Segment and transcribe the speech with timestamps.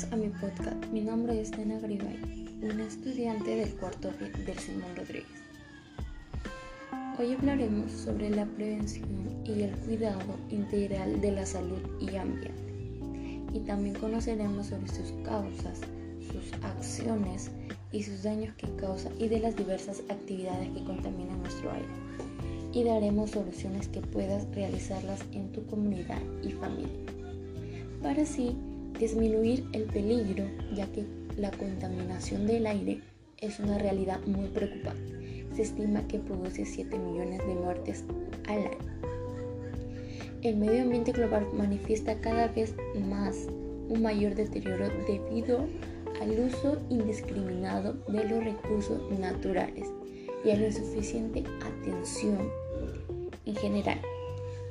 [0.00, 0.86] Bienvenidos a mi podcast.
[0.92, 2.18] Mi nombre es Nena Gribay,
[2.62, 4.10] una estudiante del cuarto
[4.46, 5.26] del Simón Rodríguez.
[7.18, 9.08] Hoy hablaremos sobre la prevención
[9.44, 12.52] y el cuidado integral de la salud y ambiente.
[13.52, 15.80] Y también conoceremos sobre sus causas,
[16.32, 17.50] sus acciones
[17.92, 21.88] y sus daños que causa y de las diversas actividades que contaminan nuestro aire.
[22.72, 26.88] Y daremos soluciones que puedas realizarlas en tu comunidad y familia.
[28.02, 28.56] Para así
[29.00, 31.06] disminuir el peligro, ya que
[31.38, 33.00] la contaminación del aire
[33.38, 35.46] es una realidad muy preocupante.
[35.56, 38.04] Se estima que produce 7 millones de muertes
[38.46, 39.00] al año.
[40.42, 42.74] El medio ambiente global manifiesta cada vez
[43.08, 43.46] más
[43.88, 45.66] un mayor deterioro debido
[46.20, 49.88] al uso indiscriminado de los recursos naturales
[50.44, 52.50] y a la insuficiente atención
[53.46, 54.00] en general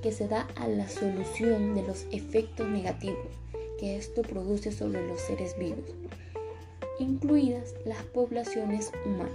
[0.04, 3.40] que se da a la solución de los efectos negativos
[3.80, 5.96] que esto produce sobre los seres vivos,
[7.00, 9.32] incluidas las poblaciones humanas.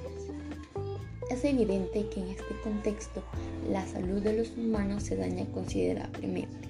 [1.31, 3.23] Es evidente que en este contexto
[3.71, 6.69] la salud de los humanos se daña considerablemente.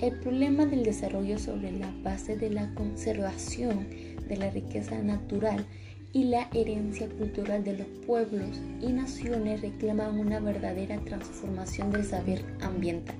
[0.00, 3.88] El problema del desarrollo sobre la base de la conservación
[4.28, 5.66] de la riqueza natural
[6.12, 12.44] y la herencia cultural de los pueblos y naciones reclaman una verdadera transformación del saber
[12.60, 13.16] ambiental.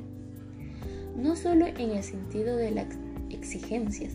[1.16, 2.82] No solo en el sentido de la
[3.30, 4.14] exigencias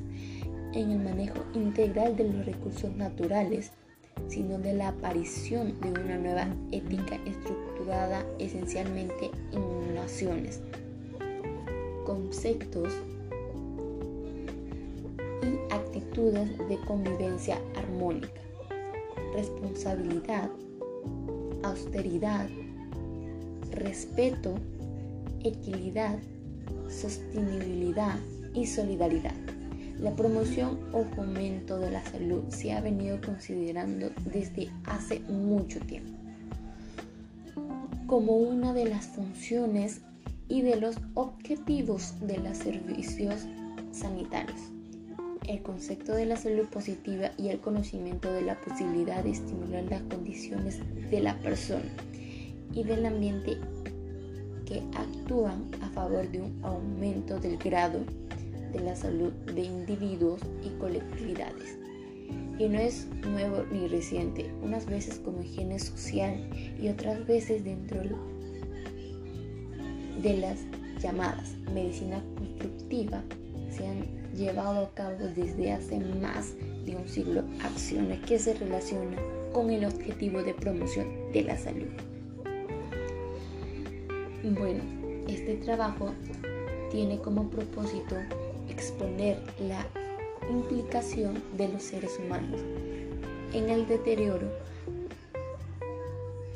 [0.74, 3.72] en el manejo integral de los recursos naturales,
[4.28, 10.62] sino de la aparición de una nueva ética estructurada esencialmente en naciones,
[12.06, 12.94] conceptos
[15.42, 18.42] y actitudes de convivencia armónica,
[19.34, 20.50] responsabilidad,
[21.64, 22.48] austeridad,
[23.72, 24.56] respeto,
[25.44, 26.20] equidad,
[26.88, 28.20] sostenibilidad,
[28.54, 29.36] y solidaridad.
[30.00, 36.24] La promoción o fomento de la salud se ha venido considerando desde hace mucho tiempo
[38.14, 40.02] como una de las funciones
[40.48, 43.48] y de los objetivos de los servicios
[43.92, 44.60] sanitarios.
[45.48, 50.04] El concepto de la salud positiva y el conocimiento de la posibilidad de estimular las
[50.04, 51.90] condiciones de la persona
[52.72, 53.58] y del ambiente
[54.68, 58.02] que actúan a favor de un aumento del grado
[58.74, 61.78] de la salud de individuos y colectividades.
[62.60, 66.36] Y no es nuevo ni reciente, unas veces como higiene social
[66.80, 68.02] y otras veces dentro
[70.22, 70.60] de las
[71.02, 73.22] llamadas medicina constructiva
[73.70, 76.56] se han llevado a cabo desde hace más
[76.86, 79.20] de un siglo acciones que se relacionan
[79.52, 81.88] con el objetivo de promoción de la salud.
[84.44, 84.84] Bueno,
[85.28, 86.12] este trabajo
[86.92, 88.16] tiene como propósito
[88.74, 89.86] exponer la
[90.50, 92.60] implicación de los seres humanos
[93.54, 94.48] en el deterioro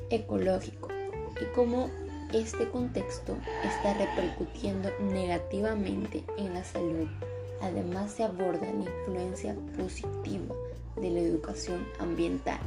[0.09, 0.89] ecológico
[1.39, 1.89] y cómo
[2.33, 7.07] este contexto está repercutiendo negativamente en la salud.
[7.61, 10.55] Además se aborda la influencia positiva
[10.95, 12.59] de la educación ambiental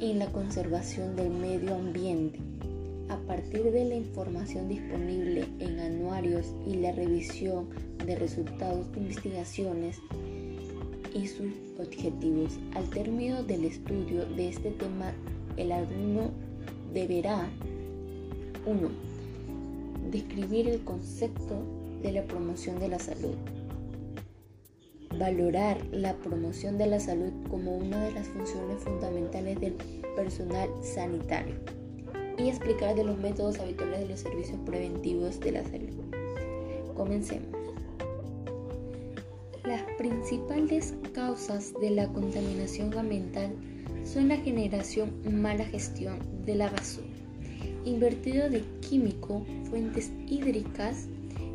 [0.00, 2.40] en la conservación del medio ambiente
[3.08, 7.68] a partir de la información disponible en anuarios y la revisión
[8.06, 9.98] de resultados de investigaciones
[11.14, 12.58] y sus objetivos.
[12.74, 15.12] Al término del estudio de este tema,
[15.56, 16.30] el alumno
[16.92, 17.48] deberá
[18.66, 18.88] 1.
[20.10, 21.62] Describir el concepto
[22.02, 23.34] de la promoción de la salud.
[25.18, 29.74] Valorar la promoción de la salud como una de las funciones fundamentales del
[30.16, 31.56] personal sanitario
[32.38, 35.92] y explicar de los métodos habituales de los servicios preventivos de la salud.
[36.96, 37.51] Comencemos.
[40.02, 43.54] Principales causas de la contaminación ambiental
[44.02, 47.06] son la generación mala gestión de la basura,
[47.84, 51.06] invertido de químico, fuentes hídricas,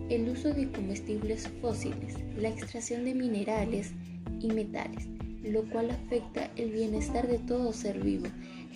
[0.09, 3.91] el uso de comestibles fósiles, la extracción de minerales
[4.39, 5.09] y metales,
[5.43, 8.27] lo cual afecta el bienestar de todo ser vivo,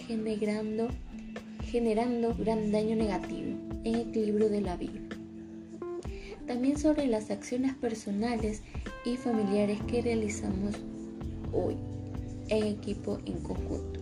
[0.06, 0.90] generando
[1.63, 5.00] generando gran daño negativo en equilibrio de la vida.
[6.48, 8.62] También sobre las acciones personales
[9.06, 10.76] y familiares que realizamos
[11.54, 11.76] hoy
[12.50, 14.00] en equipo en conjunto.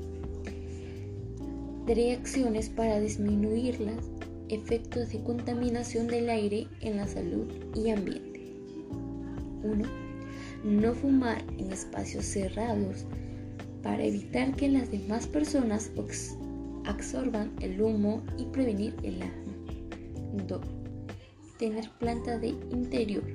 [1.85, 4.05] Daré acciones para disminuir los
[4.49, 8.41] efectos de contaminación del aire en la salud y ambiente.
[9.63, 9.85] 1.
[10.63, 13.05] No fumar en espacios cerrados
[13.81, 15.91] para evitar que las demás personas
[16.85, 19.53] absorban el humo y prevenir el asma.
[20.47, 20.78] 2.
[21.59, 23.25] Tener planta de interior.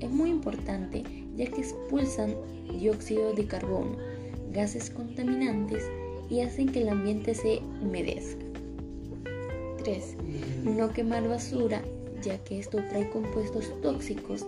[0.00, 1.02] Es muy importante
[1.34, 2.36] ya que expulsan
[2.78, 3.96] dióxido de carbono,
[4.52, 5.82] gases contaminantes
[6.28, 8.44] y hacen que el ambiente se humedezca.
[9.82, 10.16] 3.
[10.64, 11.82] No quemar basura,
[12.20, 14.46] ya que esto trae compuestos tóxicos,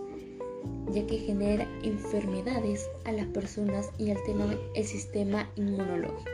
[0.93, 6.31] ya que genera enfermedades a las personas y altera el sistema inmunológico.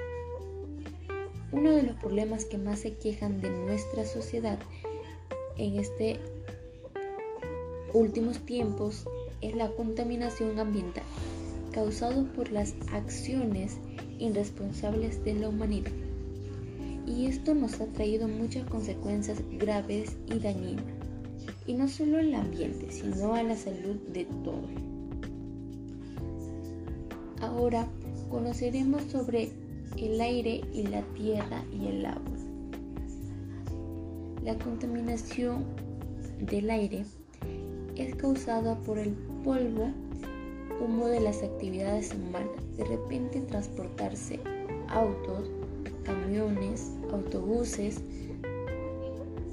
[1.52, 4.58] Uno de los problemas que más se quejan de nuestra sociedad
[5.58, 6.18] en este
[7.94, 9.06] últimos tiempos
[9.40, 11.04] es la contaminación ambiental
[11.72, 13.78] causado por las acciones
[14.18, 15.92] irresponsables de la humanidad.
[17.06, 20.84] Y esto nos ha traído muchas consecuencias graves y dañinas,
[21.66, 24.70] y no solo al ambiente, sino a la salud de todos.
[27.40, 27.86] Ahora
[28.28, 29.50] conoceremos sobre
[29.96, 32.36] el aire y la tierra y el agua.
[34.44, 35.64] La contaminación
[36.40, 37.04] del aire
[37.98, 39.12] es causada por el
[39.44, 39.90] polvo,
[40.80, 42.50] humo de las actividades humanas.
[42.76, 44.40] De repente transportarse
[44.88, 45.50] autos,
[46.04, 48.00] camiones, autobuses,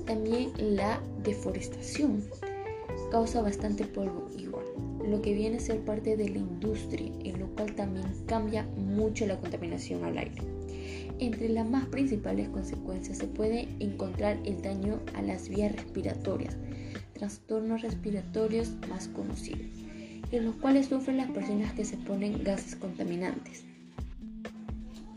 [0.06, 2.24] también la deforestación
[3.12, 4.66] causa bastante polvo igual,
[5.08, 9.26] lo que viene a ser parte de la industria, en lo cual también cambia mucho
[9.26, 10.42] la contaminación al aire.
[11.20, 16.58] Entre las más principales consecuencias se puede encontrar el daño a las vías respiratorias,
[17.16, 19.72] trastornos respiratorios más conocidos,
[20.32, 23.64] en los cuales sufren las personas que se ponen gases contaminantes.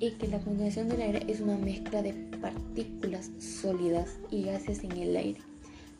[0.01, 4.93] Y que la contaminación del aire es una mezcla de partículas sólidas y gases en
[4.93, 5.41] el aire.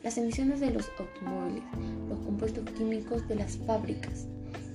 [0.03, 1.63] Las emisiones de los automóviles,
[2.07, 4.27] los compuestos químicos de las fábricas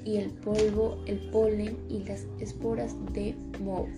[0.05, 3.89] y el polvo, el polen y las esporas de moho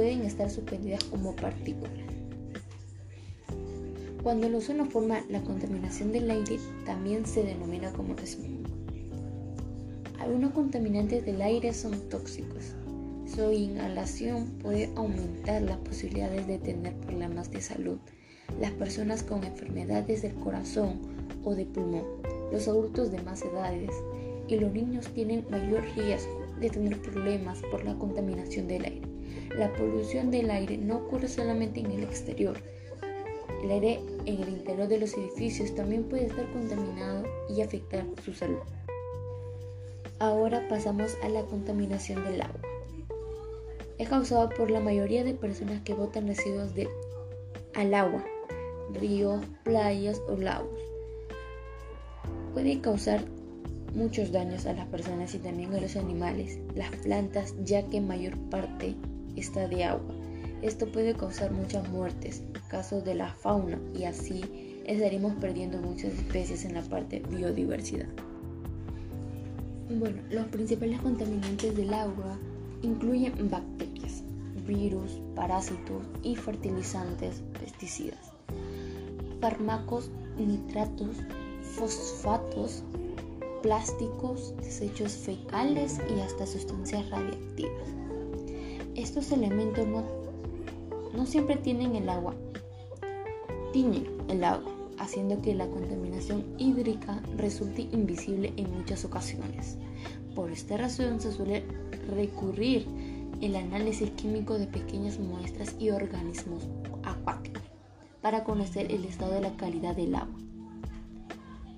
[0.00, 2.09] pueden estar suspendidas como partículas.
[4.22, 8.50] Cuando el ozono forma la contaminación del aire, también se denomina como smog.
[10.18, 12.74] Algunos contaminantes del aire son tóxicos.
[13.24, 17.98] Su inhalación puede aumentar las posibilidades de tener problemas de salud.
[18.60, 21.00] Las personas con enfermedades del corazón
[21.42, 22.04] o de pulmón,
[22.52, 23.90] los adultos de más edades
[24.48, 29.08] y los niños tienen mayor riesgo de tener problemas por la contaminación del aire.
[29.56, 32.58] La polución del aire no ocurre solamente en el exterior,
[33.62, 38.32] el aire en el interior de los edificios también puede estar contaminado y afectar su
[38.32, 38.60] salud.
[40.18, 42.60] Ahora pasamos a la contaminación del agua.
[43.98, 46.88] Es causado por la mayoría de personas que botan residuos de,
[47.74, 48.24] al agua,
[48.92, 50.78] ríos, playas o lagos.
[52.54, 53.24] Puede causar
[53.94, 58.36] muchos daños a las personas y también a los animales, las plantas, ya que mayor
[58.50, 58.94] parte
[59.36, 60.19] está de agua.
[60.62, 66.66] Esto puede causar muchas muertes, casos de la fauna y así estaremos perdiendo muchas especies
[66.66, 68.08] en la parte biodiversidad.
[69.98, 72.38] Bueno, los principales contaminantes del agua
[72.82, 74.22] incluyen bacterias,
[74.66, 78.32] virus, parásitos y fertilizantes, pesticidas,
[79.40, 81.16] fármacos, nitratos,
[81.62, 82.82] fosfatos,
[83.62, 87.88] plásticos, desechos fecales y hasta sustancias radiactivas.
[88.94, 90.04] Estos elementos no
[91.14, 92.34] no siempre tienen el agua,
[93.72, 99.78] tiñen el agua, haciendo que la contaminación hídrica resulte invisible en muchas ocasiones.
[100.34, 101.64] Por esta razón se suele
[102.08, 102.86] recurrir
[103.40, 106.68] el análisis químico de pequeñas muestras y organismos
[107.02, 107.62] acuáticos
[108.20, 110.38] para conocer el estado de la calidad del agua.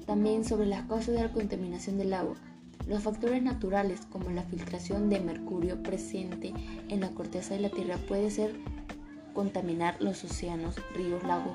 [0.06, 2.34] También sobre las causas de la contaminación del agua.
[2.88, 6.52] Los factores naturales como la filtración de mercurio presente
[6.88, 8.56] en la corteza de la Tierra puede ser
[9.32, 11.54] contaminar los océanos, ríos, lagos,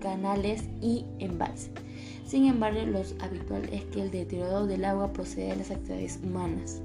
[0.00, 1.70] canales y embalses.
[2.26, 6.80] Sin embargo, lo habitual es que el deterioro del agua procede de las actividades humanas.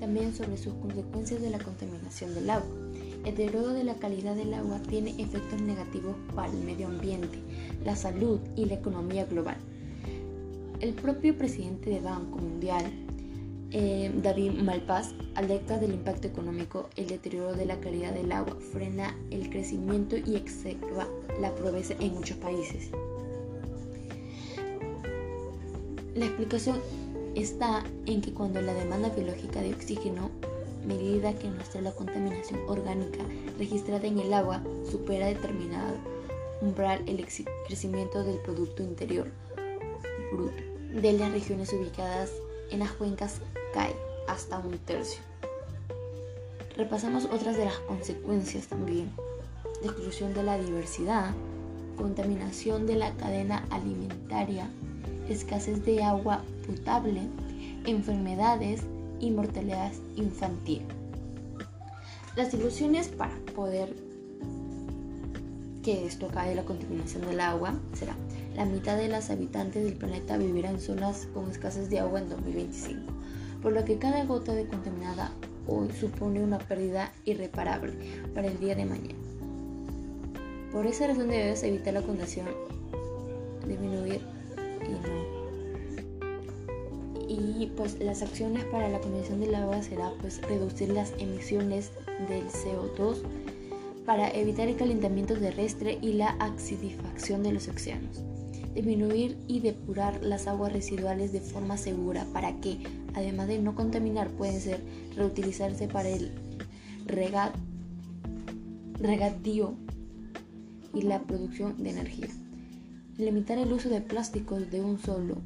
[0.00, 2.70] También sobre sus consecuencias de la contaminación del agua.
[3.24, 7.38] El deterioro de la calidad del agua tiene efectos negativos para el medio ambiente,
[7.84, 9.56] la salud y la economía global.
[10.80, 12.84] El propio presidente del Banco Mundial,
[13.72, 19.16] eh, David Malpass alerta del impacto económico, el deterioro de la calidad del agua, frena
[19.30, 21.06] el crecimiento y exacerba
[21.40, 22.90] la pobreza en muchos países.
[26.14, 26.80] La explicación
[27.34, 30.30] está en que cuando la demanda biológica de oxígeno,
[30.86, 33.24] medida que muestra la contaminación orgánica
[33.58, 35.94] registrada en el agua, supera determinado
[36.60, 37.24] umbral, el
[37.66, 39.28] crecimiento del Producto Interior
[40.32, 42.32] Bruto de las regiones ubicadas
[42.70, 43.40] en las cuencas
[43.72, 43.94] cae
[44.28, 45.22] hasta un tercio.
[46.76, 49.10] Repasamos otras de las consecuencias también.
[49.82, 51.32] Destrucción de la diversidad,
[51.96, 54.68] contaminación de la cadena alimentaria,
[55.28, 57.22] escasez de agua potable,
[57.86, 58.82] enfermedades
[59.20, 60.82] y mortalidad infantil.
[62.36, 63.94] Las soluciones para poder
[65.82, 68.14] que esto acabe la contaminación del agua será
[68.54, 72.28] la mitad de las habitantes del planeta vivirán en zonas con escasez de agua en
[72.28, 73.12] 2025,
[73.62, 75.32] por lo que cada gota de contaminada
[75.66, 77.92] hoy supone una pérdida irreparable
[78.34, 79.14] para el día de mañana.
[80.72, 82.48] Por esa razón debes evitar la contaminación,
[83.66, 84.20] disminuir
[84.86, 85.40] y no.
[87.28, 91.92] Y pues las acciones para la contaminación del agua será pues reducir las emisiones
[92.28, 93.18] del CO2
[94.04, 98.29] para evitar el calentamiento terrestre y la acidificación de los océanos.
[98.74, 102.82] Disminuir y depurar las aguas residuales de forma segura para que,
[103.14, 104.80] además de no contaminar, pueden ser
[105.16, 106.32] reutilizarse para el
[108.98, 109.74] regadío
[110.94, 112.28] y la producción de energía.
[113.18, 115.36] Limitar el uso de plásticos de un solo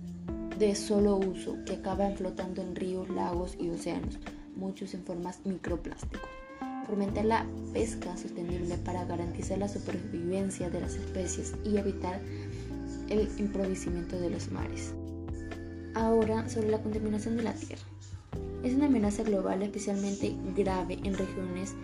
[0.59, 4.19] de solo uso que acaban flotando en ríos, lagos y océanos,
[4.55, 6.31] muchos en formas microplásticos.
[6.87, 12.21] Fomentar la pesca sostenible para garantizar la supervivencia de las especies y evitar
[13.09, 14.95] el improvisiamiento de los mares.
[15.95, 17.83] Ahora sobre la contaminación de la tierra.
[18.63, 21.75] Es una amenaza global especialmente grave en regiones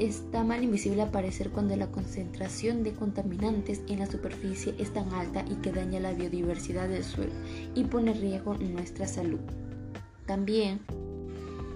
[0.00, 5.44] está mal invisible aparecer cuando la concentración de contaminantes en la superficie es tan alta
[5.48, 7.32] y que daña la biodiversidad del suelo
[7.74, 9.40] y pone en riesgo nuestra salud.
[10.26, 10.80] También,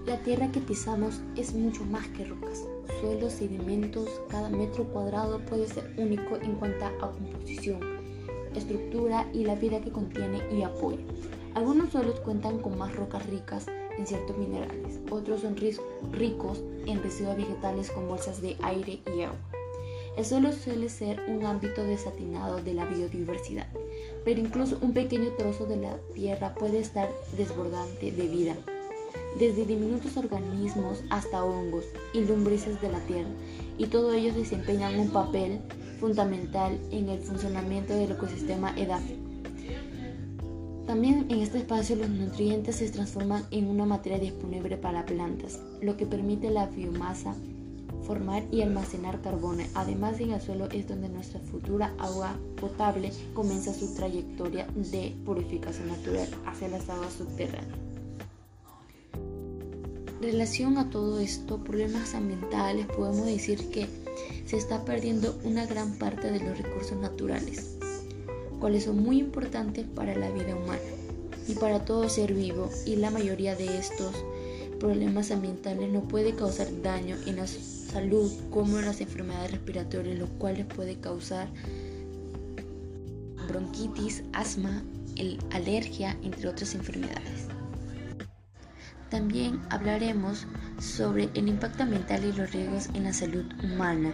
[0.07, 2.63] la tierra que pisamos es mucho más que rocas,
[2.99, 7.79] suelos, sedimentos, cada metro cuadrado puede ser único en cuanto a composición,
[8.59, 10.99] estructura y la vida que contiene y apoya.
[11.53, 17.37] Algunos suelos cuentan con más rocas ricas en ciertos minerales, otros son ricos en residuos
[17.37, 19.37] vegetales con bolsas de aire y agua.
[20.17, 23.67] El suelo suele ser un ámbito desatinado de la biodiversidad,
[24.23, 28.55] pero incluso un pequeño trozo de la tierra puede estar desbordante de vida,
[29.37, 31.83] desde diminutos organismos hasta hongos
[32.13, 33.29] y lombrices de la tierra,
[33.77, 35.59] y todos ellos desempeñan un papel
[35.95, 39.21] fundamental en el funcionamiento del ecosistema edáfico.
[40.87, 45.97] También en este espacio los nutrientes se transforman en una materia disponible para plantas, lo
[45.97, 47.35] que permite la biomasa
[48.05, 49.63] formar y almacenar carbono.
[49.73, 55.87] Además, en el suelo es donde nuestra futura agua potable comienza su trayectoria de purificación
[55.87, 57.79] natural hacia las aguas subterráneas.
[60.21, 63.87] En relación a todo esto, problemas ambientales, podemos decir que
[64.45, 67.75] se está perdiendo una gran parte de los recursos naturales
[68.59, 70.81] cuales son muy importantes para la vida humana
[71.47, 74.15] y para todo ser vivo y la mayoría de estos
[74.79, 80.27] problemas ambientales no puede causar daño en la salud como en las enfermedades respiratorias, lo
[80.39, 81.47] cual puede causar
[83.47, 84.83] bronquitis, asma,
[85.51, 87.34] alergia, entre otras enfermedades.
[89.15, 90.45] También hablaremos
[90.77, 94.13] sobre el impacto ambiental y los riesgos en la salud humana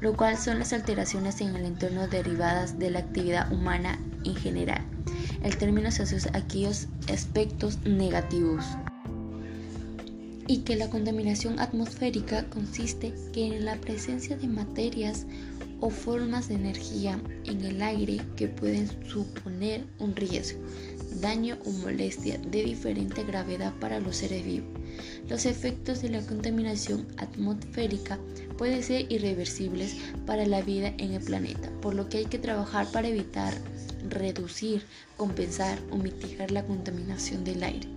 [0.00, 4.82] lo cual son las alteraciones en el entorno derivadas de la actividad humana en general.
[5.42, 8.64] El término se asocia a aquellos aspectos negativos
[10.46, 15.26] y que la contaminación atmosférica consiste en la presencia de materias
[15.80, 20.60] o formas de energía en el aire que pueden suponer un riesgo,
[21.20, 24.68] daño o molestia de diferente gravedad para los seres vivos.
[25.28, 28.18] Los efectos de la contaminación atmosférica
[28.56, 29.96] pueden ser irreversibles
[30.26, 33.54] para la vida en el planeta, por lo que hay que trabajar para evitar,
[34.08, 34.82] reducir,
[35.16, 37.88] compensar o mitigar la contaminación del aire.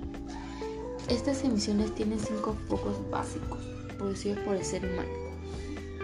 [1.09, 3.59] Estas emisiones tienen cinco focos básicos
[3.97, 5.09] producidos por el ser humano.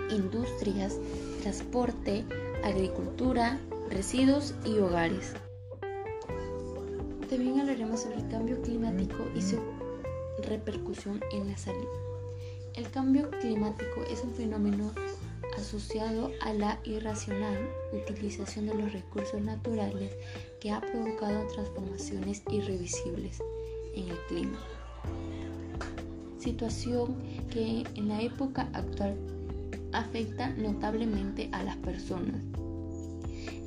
[0.10, 0.95] Industrias,
[1.41, 2.24] transporte,
[2.63, 5.34] agricultura, residuos y hogares.
[7.29, 9.58] También hablaremos sobre el cambio climático y su
[10.48, 11.88] repercusión en la salud.
[12.75, 14.91] El cambio climático es un fenómeno
[15.58, 17.58] asociado a la irracional
[17.94, 20.12] utilización de los recursos naturales
[20.60, 23.39] que ha provocado transformaciones irreversibles
[23.96, 24.60] en el clima.
[26.38, 27.15] Situación
[27.50, 29.17] que en la época actual
[29.94, 32.41] afecta notablemente a las personas.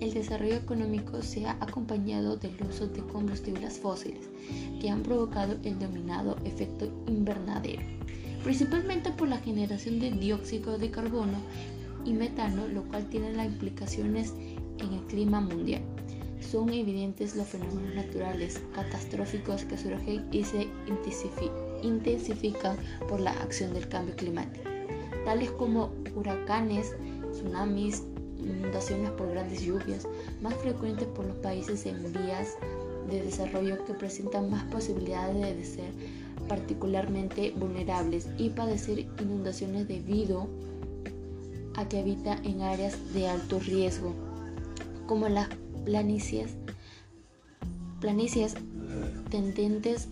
[0.01, 4.29] El desarrollo económico se ha acompañado del uso de combustibles fósiles
[4.81, 7.83] que han provocado el denominado efecto invernadero,
[8.45, 11.39] principalmente por la generación de dióxido de carbono
[12.05, 14.33] y metano, lo cual tiene las implicaciones
[14.79, 15.83] en el clima mundial.
[16.41, 20.69] Son evidentes los fenómenos naturales catastróficos que surgen y se
[21.83, 22.77] intensifican
[23.09, 24.65] por la acción del cambio climático,
[25.25, 26.95] tales como huracanes,
[27.33, 28.05] tsunamis,
[28.49, 30.07] inundaciones por grandes lluvias,
[30.41, 32.57] más frecuentes por los países en vías
[33.11, 35.91] de desarrollo que presentan más posibilidades de ser
[36.49, 40.49] particularmente vulnerables y padecer inundaciones debido
[41.77, 44.13] a que habita en áreas de alto riesgo,
[45.07, 45.49] como las
[45.85, 46.51] planicies,
[48.01, 48.55] planicies
[49.31, 50.09] tendentes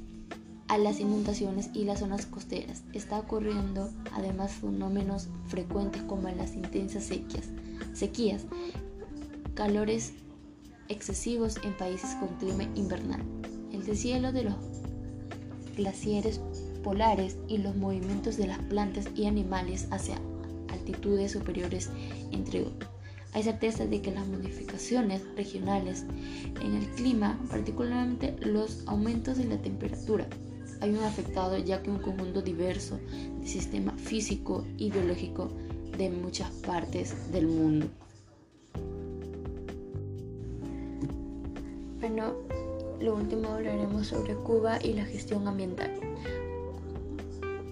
[0.68, 2.82] a las inundaciones y las zonas costeras.
[2.92, 7.48] Está ocurriendo además fenómenos frecuentes como las intensas sequías,
[7.96, 8.44] sequías,
[9.54, 10.12] calores
[10.88, 13.22] excesivos en países con clima invernal,
[13.72, 14.54] el deshielo de los
[15.76, 16.40] glaciares
[16.82, 20.16] polares y los movimientos de las plantas y animales hacia
[20.68, 21.90] altitudes superiores,
[22.30, 22.90] entre otros.
[23.32, 26.04] Hay certeza de que las modificaciones regionales
[26.62, 30.26] en el clima, particularmente los aumentos de la temperatura,
[30.80, 32.98] hay un afectado ya que un conjunto diverso
[33.40, 35.50] de sistema físico y biológico
[35.96, 37.86] de muchas partes del mundo.
[42.00, 42.34] Bueno,
[43.00, 45.90] lo último hablaremos sobre Cuba y la gestión ambiental.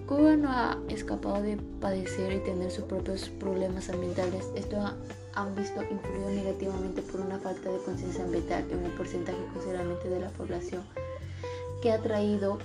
[0.07, 4.51] Cuba no ha escapado de padecer y tener sus propios problemas ambientales.
[4.55, 4.77] Esto
[5.33, 10.19] han visto influido negativamente por una falta de conciencia ambiental en un porcentaje considerable de
[10.19, 10.83] la población
[11.81, 12.59] que ha traído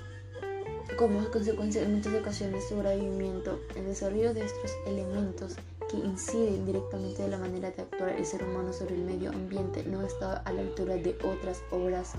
[0.97, 3.61] como consecuencia en muchas ocasiones su agravamiento.
[3.76, 5.56] El desarrollo de estos elementos
[5.90, 9.85] que inciden directamente de la manera de actuar el ser humano sobre el medio ambiente
[9.85, 12.12] no está a la altura de otras obras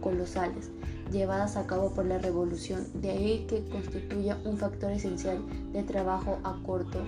[0.00, 0.70] colosales
[1.10, 6.38] llevadas a cabo por la revolución, de ahí que constituya un factor esencial de trabajo
[6.44, 7.02] a corto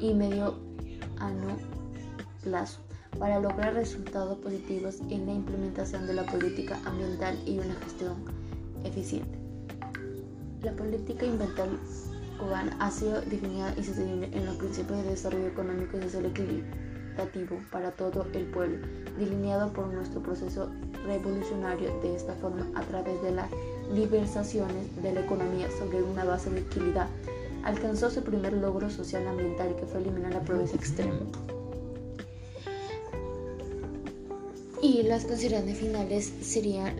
[0.00, 0.56] y medio
[1.18, 1.56] ano
[2.42, 2.80] plazo
[3.18, 8.16] para lograr resultados positivos en la implementación de la política ambiental y una gestión
[8.84, 9.43] eficiente.
[10.64, 11.78] La política ambiental
[12.38, 17.60] cubana ha sido definida y sostenible en los principios de desarrollo económico y social equitativo
[17.70, 18.78] para todo el pueblo,
[19.18, 20.70] delineado por nuestro proceso
[21.04, 23.50] revolucionario de esta forma a través de las
[23.92, 27.08] liberalizaciones de la economía sobre una base de equidad,
[27.62, 31.20] alcanzó su primer logro social ambiental que fue eliminar la pobreza extrema.
[34.80, 36.98] Y las consideraciones finales serían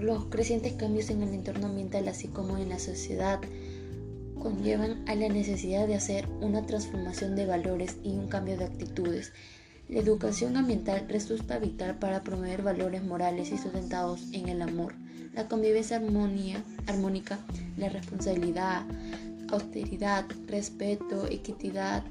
[0.00, 3.40] los crecientes cambios en el entorno ambiental así como en la sociedad,
[4.40, 9.32] conllevan a la necesidad de hacer una transformación de valores y un cambio de actitudes.
[9.88, 14.94] La educación ambiental resulta vital para promover valores morales y sustentados en el amor,
[15.34, 17.38] la convivencia armonía, armónica,
[17.76, 18.84] la responsabilidad,
[19.50, 22.04] austeridad, respeto, equidad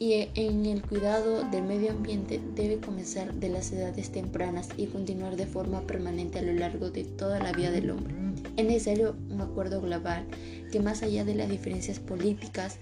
[0.00, 5.36] y en el cuidado del medio ambiente debe comenzar de las edades tempranas y continuar
[5.36, 8.14] de forma permanente a lo largo de toda la vida del hombre.
[8.56, 10.26] Es necesario un acuerdo global
[10.72, 12.78] que más allá de las diferencias políticas,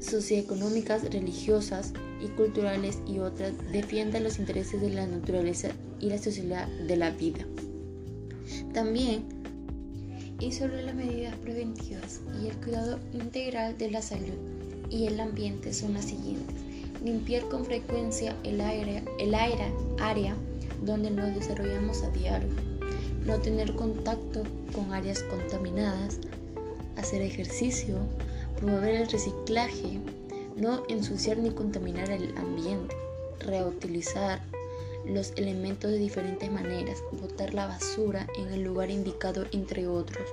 [0.00, 1.92] socioeconómicas, religiosas
[2.24, 5.68] y culturales y otras, defienda los intereses de la naturaleza
[6.00, 7.44] y la sociedad de la vida.
[8.72, 9.24] También,
[10.40, 14.49] y sobre las medidas preventivas y el cuidado integral de la salud
[14.90, 16.56] y el ambiente son las siguientes.
[17.02, 20.36] Limpiar con frecuencia el aire, el aire área
[20.82, 22.50] donde nos desarrollamos a diario.
[23.24, 24.42] No tener contacto
[24.74, 26.18] con áreas contaminadas,
[26.96, 27.98] hacer ejercicio,
[28.58, 30.00] promover el reciclaje,
[30.56, 32.94] no ensuciar ni contaminar el ambiente,
[33.40, 34.42] reutilizar
[35.06, 40.28] los elementos de diferentes maneras, botar la basura en el lugar indicado, entre otros.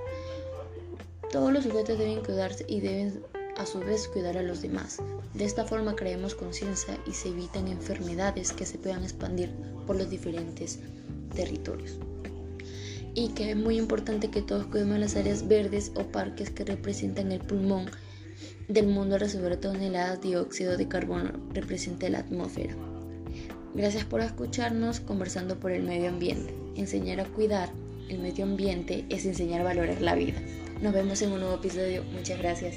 [1.32, 3.22] Todos los sujetos deben cuidarse y deben
[3.58, 5.00] a su vez cuidar a los demás.
[5.34, 9.52] De esta forma creemos conciencia y se evitan enfermedades que se puedan expandir
[9.86, 10.80] por los diferentes
[11.36, 11.98] territorios
[13.18, 17.32] y que es muy importante que todos cuidemos las áreas verdes o parques que representan
[17.32, 17.90] el pulmón
[18.68, 22.76] del mundo recibir toneladas de dióxido de carbono representa la atmósfera.
[23.74, 26.54] Gracias por escucharnos conversando por el medio ambiente.
[26.76, 27.70] Enseñar a cuidar
[28.08, 30.40] el medio ambiente es enseñar a valorar la vida.
[30.82, 32.04] Nos vemos en un nuevo episodio.
[32.14, 32.76] Muchas gracias.